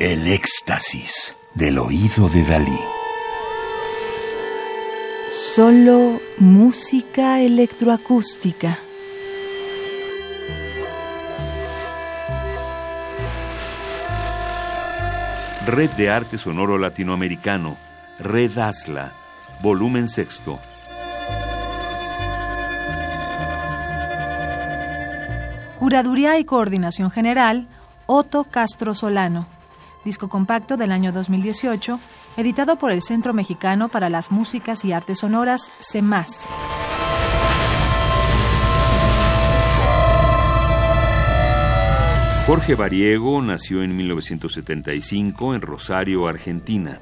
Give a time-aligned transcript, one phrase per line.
[0.00, 2.80] El éxtasis del oído de Dalí.
[5.28, 8.78] Solo música electroacústica.
[15.66, 17.76] Red de Arte Sonoro Latinoamericano,
[18.18, 19.12] Red ASLA,
[19.60, 20.58] volumen sexto.
[25.78, 27.66] Curaduría y Coordinación General,
[28.06, 29.59] Otto Castro Solano.
[30.04, 32.00] Disco compacto del año 2018,
[32.38, 36.48] editado por el Centro Mexicano para las Músicas y Artes Sonoras, CEMAS.
[42.46, 47.00] Jorge Variego nació en 1975 en Rosario, Argentina.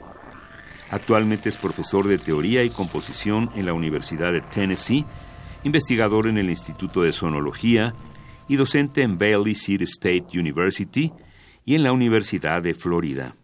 [0.91, 5.07] Actualmente es profesor de teoría y composición en la Universidad de Tennessee,
[5.62, 7.95] investigador en el Instituto de Sonología
[8.49, 11.12] y docente en Bailey City State University
[11.69, 13.37] y en la Universidad de Florida.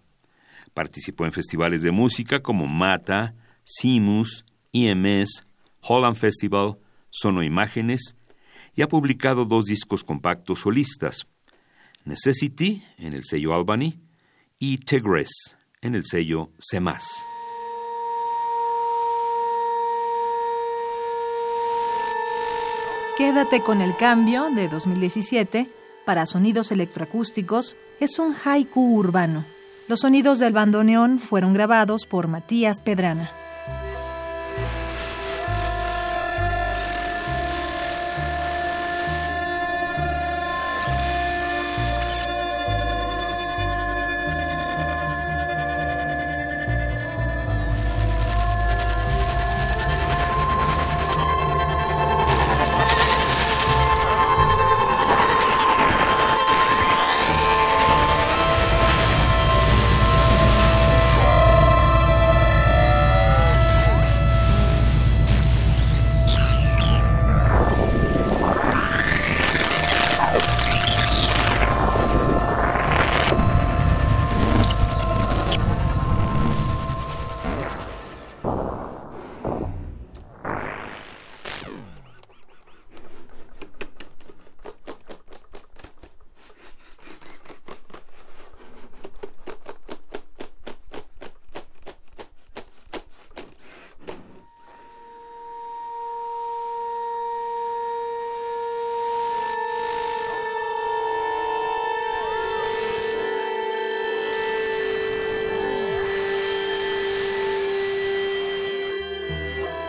[0.72, 3.34] Participó en festivales de música como MATA,
[3.66, 5.44] CIMUS, IMS,
[5.82, 6.72] Holland Festival,
[7.10, 8.16] Sono Imágenes
[8.74, 11.26] y ha publicado dos discos compactos solistas,
[12.06, 14.00] Necessity en el sello Albany
[14.58, 17.26] y Tegress en el sello CEMAS.
[23.18, 29.44] Quédate con el cambio de 2017 para sonidos electroacústicos es un haiku urbano.
[29.88, 33.30] Los sonidos del bandoneón fueron grabados por Matías Pedrana.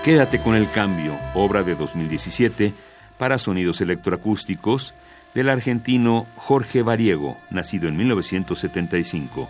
[0.05, 2.75] Quédate con el cambio, obra de 2017
[3.17, 4.93] para sonidos electroacústicos
[5.33, 9.49] del argentino Jorge Variego, nacido en 1975.